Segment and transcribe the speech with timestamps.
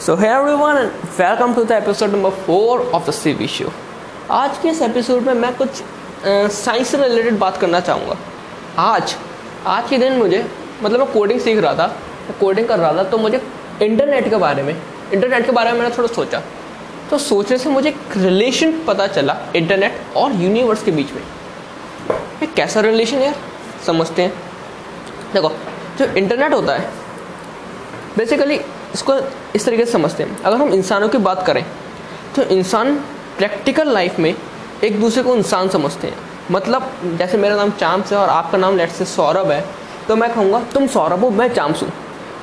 [0.00, 0.76] So hi everyone
[1.18, 3.70] welcome to the episode number four of the CV show
[4.30, 5.82] आज के इस episode में मैं कुछ
[6.54, 8.16] साइंस से रिलेटेड बात करना चाहूँगा।
[8.78, 9.14] आज
[9.66, 10.44] आज के दिन मुझे
[10.82, 11.86] मतलब मैं कोडिंग सीख रहा था
[12.40, 13.40] कोडिंग कर रहा था तो मुझे
[13.82, 16.42] इंटरनेट के बारे में इंटरनेट के बारे में मैंने थोड़ा सोचा।
[17.10, 21.22] तो सोचने से मुझे एक रिलेशन पता चला इंटरनेट और यूनिवर्स के बीच में।
[22.42, 23.36] ये कैसा रिलेशन है यार?
[23.86, 24.32] समझते हैं।
[25.32, 25.52] देखो,
[25.98, 26.90] जो इंटरनेट होता है
[28.16, 28.60] बेसिकली
[28.94, 29.20] इसको
[29.56, 31.64] इस तरीके से समझते हैं। अगर हम इंसानों की बात करें
[32.36, 32.94] तो इंसान
[33.38, 34.34] प्रैक्टिकल लाइफ में
[34.84, 36.16] एक दूसरे को इंसान समझते हैं।
[36.50, 39.64] मतलब जैसे मेरा नाम चांस है और आपका नाम लेट से सौरभ है
[40.08, 41.90] तो मैं कहूँगा, तुम सौरभ हो, मैं चांस हूँ।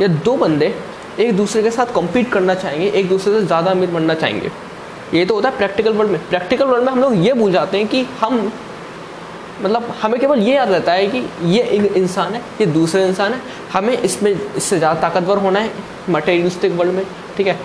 [0.01, 0.73] ये दो बंदे
[1.19, 4.51] एक दूसरे के साथ कम्पीट करना चाहेंगे, एक दूसरे से ज़्यादा अमीर बनना चाहेंगे।
[5.13, 7.77] ये तो होता है प्रैक्टिकल वर्ल्ड में। प्रैक्टिकल वर्ल्ड में हम लोग ये भूल जाते
[7.77, 8.51] हैं कि हम
[9.61, 13.33] मतलब हमें केवल ये याद रहता है कि ये एक इंसान है, ये दूसरे इंसान
[13.33, 13.39] है।
[13.73, 15.71] हमें इसमें, इससे ज़्यादा ताकतवर होना है
[16.09, 17.05] मटेरियलिस्टिक वर्ल्ड में,
[17.37, 17.59] ठीक है?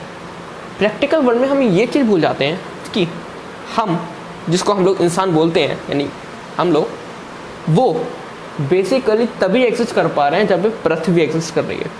[0.78, 2.60] प्रैक्टिकल वर्ल्ड में हम ये चीज़ भूल जाते हैं
[2.94, 3.06] कि
[3.76, 3.98] हम,
[4.48, 6.08] जिसको हम लोग इंसान बोलते हैं, यानी
[6.58, 6.88] हम लोग,
[7.70, 7.92] वो
[8.60, 11.90] बेसिकली तभी एग्जिस्ट कर पा रहे हैं जब पृथ्वी एग्जिस्ट कर रही है।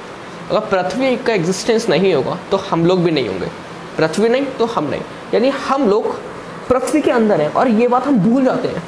[0.51, 3.47] अगर पृथ्वी का एग्जिस्टेंस नहीं होगा तो हम लोग भी नहीं होंगे।
[3.97, 5.01] पृथ्वी नहीं तो हम नहीं।
[5.35, 6.15] यानी हम लोग
[6.69, 8.83] पृथ्वी के अंदर हैं और ये बात हम भूल जाते हैं।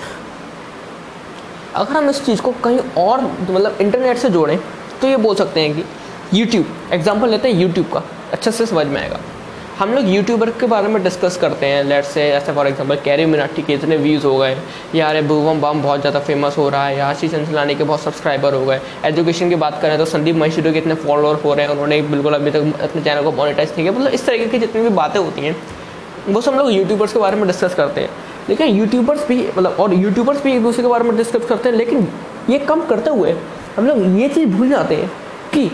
[1.76, 4.58] अगर हम इस चीज़ को कहीं और मतलब इंटरनेट से जोड़ें
[5.00, 5.84] तो ये बोल सकते हैं कि
[6.34, 9.20] यूट्यूब एग्ज़ाम्पल लेते हैं यूट्यूब का। अच्छे से समझ में आएगा।
[9.78, 13.24] हम लोग यूट्यूबर के बारे में डिस्कस करते हैं। लेट से ऐसे फॉर एग्जांपल कैरी
[13.26, 14.56] मिनाटी के इतने व्यूज़ हो गए।
[14.94, 18.00] या अरे भुवम बम बहुत ज़्यादा फ़ेमस हो रहा है। या आशीष अंसलानी के बहुत
[18.00, 21.66] सब्सक्राइबर हो गए। एजुकेशन की बात करें तो संदीप महेश्वरी के इतने फॉलोअर हो रहे
[21.66, 24.58] हैं। उन्होंने बिल्कुल अभी तक अपने चैनल को मोनिटाइज नहीं किया। मतलब इस तरीके की
[24.58, 25.56] जितनी भी बातें होती हैं,
[26.28, 28.10] वो सब लोग यूट्यूबर्स के बारे में डिस्कस करते हैं।
[28.48, 31.77] लेकिन यूट्यूबर्स भी मतलब और यूट्यूबर्स भी एक दूसरे के बारे में डिस्कस करते हैं
[31.77, 32.08] लेकिन
[32.50, 33.34] ये कम करते हुए
[33.77, 35.10] हम लोग ये चीज़ भूल जाते हैं
[35.55, 35.70] कि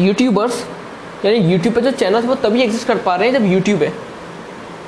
[0.00, 0.64] यूट्यूबर्स
[1.24, 3.92] यानी यूट्यूब पर जो चैनल वो तभी एग्जिस्ट कर पा रहे हैं जब यूट्यूब है।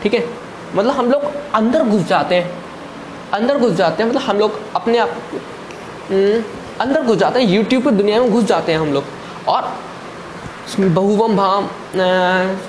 [0.03, 0.29] ठीक है?
[0.75, 2.51] मतलब हम लोग अंदर घुस जाते हैं।
[3.33, 5.09] अंदर घुस जाते हैं मतलब हम लोग अपने आप
[6.11, 6.43] हम्म,
[6.81, 9.05] अंदर घुस जाते हैं यूट्यूब की दुनिया में घुस जाते हैं हम लोग।
[9.49, 9.73] और
[10.71, 11.69] बहुवम भाम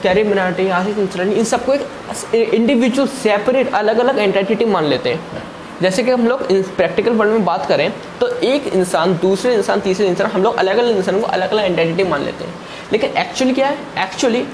[0.03, 5.43] कैरी मिनाटी आशिक इंसरानी इन सबको एक इंडिविजुअल सेपरेट अलग अलग एंटिटी मान लेते हैं।
[5.81, 6.41] जैसे कि हम लोग
[6.75, 10.77] प्रैक्टिकल वर्ल्ड में बात करें तो एक इंसान, दूसरे इंसान, तीसरे इंसान, हम लोग अलग
[10.77, 12.53] अलग इंसान को अलग अलग एंटिटी मान लेते हैं।
[12.91, 13.77] लेकिन एक्चुअली क्या है?
[13.99, 14.45] एक्चुअली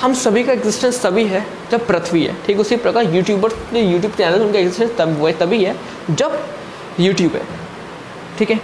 [0.00, 4.42] हम सभी का एग्जिस्टेंस तभी है जब पृथ्वी है। ठीक, उसी प्रकार यूट्यूबर यूट्यूब चैनल
[4.42, 5.76] उनका एग्जिस्टेंस तब, वह तभी है
[6.10, 6.40] जब
[7.00, 7.42] यूट्यूब है।
[8.38, 8.60] ठीक है?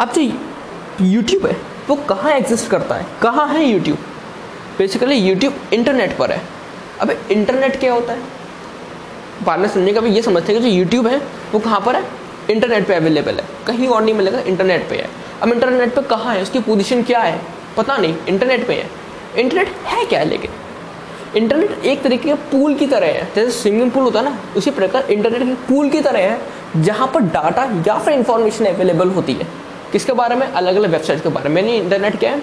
[0.00, 0.30] अब जो
[1.02, 1.56] यूट्यूब है
[1.92, 3.06] वो कहाँ एग्जिस्ट करता है?
[3.22, 3.98] कहाँ है यूट्यूब
[4.78, 6.42] बेसिकली यूट्यूब इंटरनेट पर है।
[7.00, 8.18] अब इंटरनेट क्या होता है?
[9.44, 11.16] बाद में सुनने का भी ये समझते हैं कि जो यूट्यूब है,
[11.52, 12.04] वो कहाँ पर है?
[12.50, 15.10] इंटरनेट पे अवेलेबल है। कहीं और नहीं मिलेगा इंटरनेट पे है।
[15.42, 16.42] अब इंटरनेट पे कहाँ है?
[16.42, 17.40] उसकी पोजीशन क्या है?
[17.76, 18.90] पता नहीं। इंटरनेट पे है।
[19.36, 20.50] इंटरनेट है क्या है लेकिन?
[21.36, 24.70] इंटरनेट एक तरीके का पूल की तरह है। जैसे स्विमिंग पूल होता है ना, उसी
[24.70, 26.40] प्रकार इंटरनेट की पूल की तरह है,
[26.76, 29.61] जहाँ पर डाटा या फिर इंफॉर्मेशन अवेलेबल होती है।
[29.92, 30.46] किसके बारे में?
[30.46, 32.42] अलग अलग वेबसाइट के बारे में। नहीं इंटरनेट है?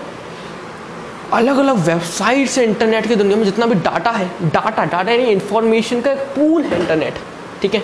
[1.33, 5.23] अलग अलग वेबसाइट से इंटरनेट की दुनिया में, जितना भी डाटा है। डाटा डाटा यानी
[5.23, 7.13] इंफॉर्मेशन का एक पूल है इंटरनेट
[7.61, 7.83] ठीक है?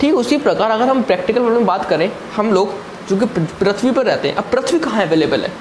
[0.00, 2.74] ठीक, उसी प्रकार अगर हम प्रैक्टिकल में बात करें, हम लोग
[3.08, 3.26] जो कि
[3.60, 5.52] पृथ्वी पर रहते हैं, अब पृथ्वी कहाँ अवेलेबल है?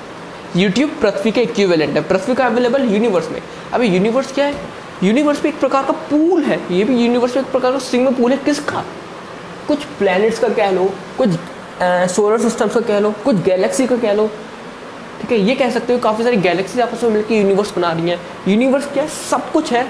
[0.55, 3.41] यूट्यूब पृथ्वी के इक्विवेलेंट है। पृथ्वी का अवेलेबल यूनिवर्स में।
[3.73, 4.55] अभी यूनिवर्स क्या है?
[5.03, 8.13] यूनिवर्स भी एक प्रकार का पूल है। ये भी यूनिवर्स में एक प्रकार का सिंगल
[8.13, 8.83] पूल है। किसका?
[9.67, 11.29] कुछ प्लैनेट्स का कह लो, कुछ
[11.83, 14.27] सोलर सिस्टम्स का कह लो, कुछ गैलेक्सी का कह लो।
[15.21, 18.09] ठीक है, ये कह सकते हो काफ़ी सारी गैलेक्सीज आपस में मिलकर यूनिवर्स बना रही
[18.09, 19.09] हैं। यूनिवर्स क्या है?
[19.09, 19.87] सब कुछ है।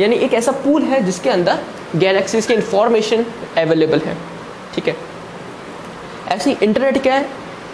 [0.00, 1.58] यानी एक ऐसा पूल है जिसके अंदर
[1.96, 3.24] गैलेक्सीज की इंफॉर्मेशन
[3.58, 4.16] अवेलेबल है।
[4.74, 4.96] ठीक है?
[6.28, 7.28] ऐसी इंटरनेट क्या है?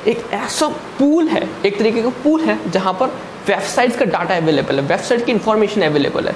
[0.06, 0.68] एक ऐसा
[0.98, 3.06] पूल है, एक तरीके का पूल है, जहाँ पर
[3.48, 6.34] वेबसाइट्स का डाटा अवेलेबल है वेबसाइट की इंफॉर्मेशन अवेलेबल है।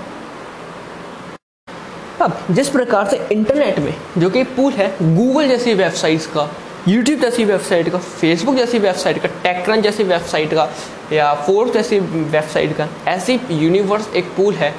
[2.22, 6.50] अब, जिस प्रकार से इंटरनेट में, जो कि पूल है गूगल जैसी वेबसाइट्स का
[6.88, 10.69] यूट्यूब जैसी वेबसाइट का फेसबुक जैसी वेबसाइट का टेक्रन जैसी वेबसाइट का,
[11.12, 14.75] या फोर्थ जैसी वेबसाइट का, ऐसी यूनिवर्स एक पूल है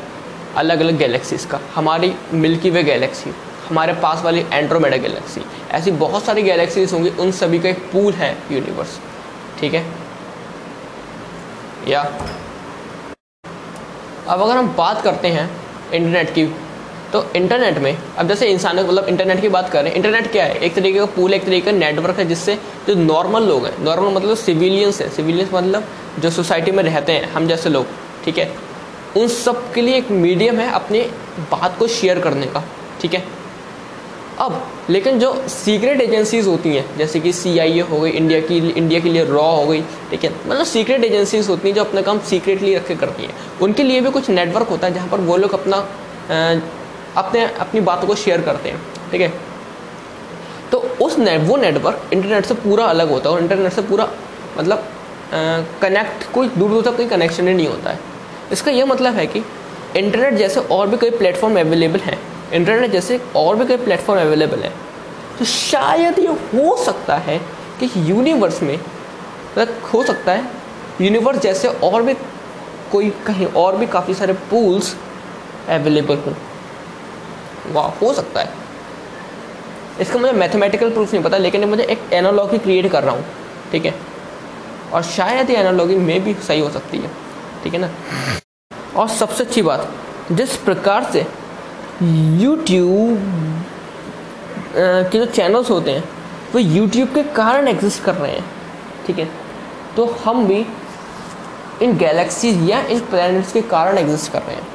[0.58, 3.34] अलग अलग गैलेक्सीज का, हमारी मिल्की वे गैलेक्सी
[3.70, 5.42] हमारे पास वाली एंड्रोमेडा गैलेक्सी
[5.72, 9.00] ऐसी बहुत सारी गैलेक्सीज होंगी, उन सभी का एक पूल है यूनिवर्स
[9.60, 9.86] ठीक है?
[11.88, 12.02] या,
[14.28, 15.50] अब अगर हम बात करते हैं
[15.94, 16.46] इंटरनेट की
[17.14, 20.56] तो इंटरनेट में, अब जैसे इंसान मतलब इंटरनेट की बात करें इंटरनेट क्या है?
[20.58, 22.56] एक तरीके का पूल एक तरीके का नेटवर्क है जिससे
[22.88, 25.84] जो नॉर्मल लोग हैं नॉर्मल मतलब सिविलियंस है। सिविलियंस मतलब
[26.20, 27.86] जो सोसाइटी में रहते हैं, हम जैसे लोग,
[28.26, 28.52] ठीक है?
[29.18, 31.02] उन सब के लिए एक मीडियम है अपनी
[31.52, 32.64] बात को शेयर करने का,
[33.02, 33.24] ठीक है?
[34.40, 38.40] अब, लेकिन जो सीक्रेट एजेंसीज होती हैं, जैसे कि सी आई ए हो गई इंडिया
[38.42, 39.82] की इंडिया के लिए रॉ हो गई,
[40.12, 40.32] ठीक है?
[40.48, 44.02] मतलब सीक्रेट एजेंसीज होती हैं जो अपना काम सीक्रेटली रख के करती हैं। उनके लिए
[44.02, 45.88] भी कुछ नेटवर्क होता है जहाँ पर वो लोग अपना
[47.18, 48.82] अपने, अपनी बातों को शेयर करते हैं,
[49.12, 49.32] ठीक है?
[50.72, 54.08] तो उस नेट वो नेटवर्क इंटरनेट से पूरा अलग होता है और इंटरनेट से पूरा
[54.58, 54.88] मतलब
[55.82, 58.00] कनेक्ट कोई दूर दूर तक कोई कनेक्शन ही नहीं होता है।
[58.52, 59.44] इसका यह मतलब है कि
[59.98, 62.18] इंटरनेट जैसे और भी कई प्लेटफॉर्म अवेलेबल हैं
[62.54, 64.72] इंटरनेट जैसे और भी कई प्लेटफॉर्म अवेलेबल हैं
[65.40, 67.38] तो शायद ये हो सकता है
[67.80, 70.44] कि यूनिवर्स में मतलब हो सकता है
[71.02, 72.14] यूनिवर्स जैसे और भी
[72.92, 74.96] कोई, कहीं और भी काफ़ी सारे पूल्स
[75.70, 76.34] अवेलेबल हों।
[77.68, 78.62] वाह, हो सकता है।
[80.02, 83.26] इसका मुझे मैथमेटिकल प्रूफ नहीं पता, लेकिन मुझे एक एनालॉगी क्रिएट कर रहा हूँ,
[83.72, 83.94] ठीक है?
[84.94, 87.10] और शायद ये एनालॉगी में भी सही हो सकती है,
[87.64, 87.90] ठीक है ना?
[88.96, 89.88] और सबसे अच्छी बात,
[90.32, 91.26] जिस प्रकार से
[92.42, 93.18] यूट्यूब
[94.76, 96.04] के जो चैनल्स होते हैं,
[96.54, 98.46] वो यूट्यूब के कारण एग्जिस्ट कर रहे हैं,
[99.08, 99.30] ठीक है?
[99.96, 100.66] तो हम भी
[101.82, 104.68] इन गैलेक्सीज या इन प्लैनेट्स के कारण एग्जिस्ट कर रहे हैं।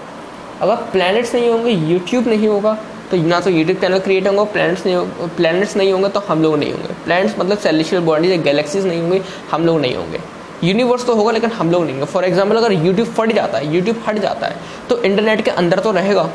[0.63, 2.77] अगर प्लैनेट्स नहीं होंगे यूट्यूब नहीं होगा
[3.11, 6.57] तो ना तो यूट्यूब चैनल क्रिएट होंगे प्लैनेट्स नहीं प्लैनेट्स नहीं होंगे तो हम लोग
[6.59, 9.21] नहीं होंगे। प्लैनेट्स मतलब सेलिशियल बॉडीज या गैलेक्सीज नहीं होंगे,
[9.53, 10.21] हम लोग नहीं होंगे।
[10.65, 13.75] यूनिवर्स तो होगा, लेकिन हम लोग नहीं होंगे। फॉर एग्ज़ाम्पल अगर यूट्यूब फट जाता है
[13.75, 14.57] यूट्यूब हट जाता है
[14.89, 16.29] तो इंटरनेट के अंदर तो रहेगा।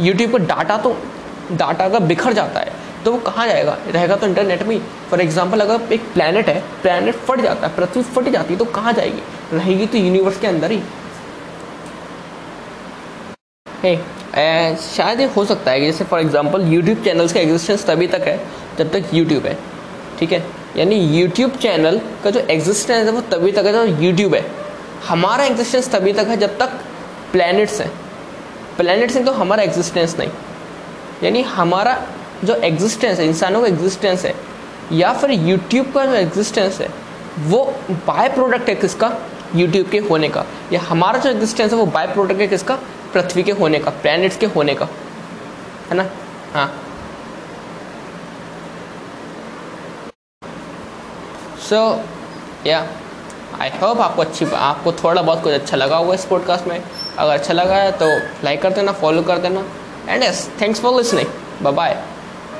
[0.00, 0.96] यूट्यूब पर डाटा तो
[1.52, 2.72] डाटा का बिखर जाता है
[3.04, 3.76] तो वो कहाँ जाएगा?
[3.88, 4.80] रहेगा तो इंटरनेट में ही।
[5.10, 8.64] फॉर एग्ज़ाम्पल अगर एक प्लानट है प्लानट फट जाता है, पृथ्वी फट जाती है तो
[8.66, 9.22] कहाँ जाएगी?
[9.52, 10.82] रहेगी तो यूनिवर्स के अंदर ही।
[13.84, 18.06] ए, शायद ये हो सकता है कि जैसे फॉर एग्जांपल यूट्यूब चैनल्स का एग्जिस्टेंस तभी
[18.06, 18.36] तक है
[18.78, 19.56] जब तक यूट्यूब है।
[20.18, 20.44] ठीक है?
[20.76, 24.44] यानी यूट्यूब चैनल का जो एग्जिस्टेंस है वो तभी तक है जब यूट्यूब है।
[25.08, 26.72] हमारा एग्जिस्टेंस तभी तक है जब तक
[27.32, 27.90] प्लैनेट्स हैं।
[28.76, 30.30] प्लैनेट्स हैं तो हमारा एग्जिस्टेंस नहीं।
[31.22, 31.96] यानी हमारा
[32.44, 34.34] जो एग्जिस्टेंस है इंसानों का एग्जिस्टेंस है
[34.92, 36.88] या फिर यूट्यूब का जो एग्जिस्टेंस है
[37.40, 37.64] वो
[38.06, 39.16] बाय प्रोडक्ट है किसका?
[39.56, 42.78] यूट्यूब के होने का। या हमारा जो एग्जिस्टेंस है वो बाय प्रोडक्ट है किसका?
[43.12, 44.88] पृथ्वी के होने का प्लैनेट्स के होने का,
[45.90, 46.06] है ना?
[46.54, 46.68] हाँ।
[51.60, 51.78] सो
[52.66, 52.86] या
[53.60, 56.82] आई होप आपको अच्छी, आपको थोड़ा बहुत कुछ अच्छा लगा होगा इस पॉडकास्ट में।
[57.18, 58.06] अगर अच्छा लगा है तो
[58.44, 59.64] लाइक कर देना फॉलो कर देना।
[60.08, 61.28] And yes thanks for listening
[61.62, 62.02] bye bye